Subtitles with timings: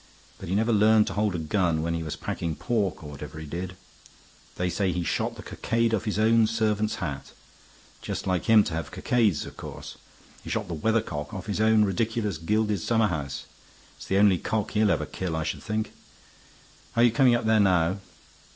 [0.39, 3.37] But he never learned to hold a gun when he was packing pork or whatever
[3.37, 3.75] he did.
[4.55, 7.33] They say he shot the cockade off his own servant's hat;
[8.01, 9.97] just like him to have cockades, of course.
[10.43, 13.45] He shot the weathercock off his own ridiculous gilded summerhouse.
[13.97, 15.93] It's the only cock he'll ever kill, I should think.
[16.95, 17.99] Are you coming up there now?"